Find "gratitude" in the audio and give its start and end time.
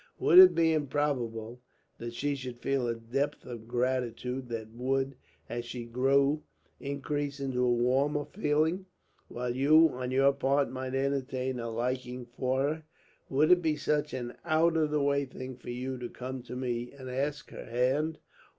3.67-4.49